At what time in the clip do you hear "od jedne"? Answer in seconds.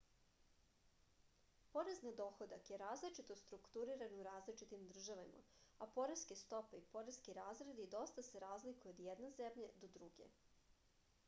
8.97-9.33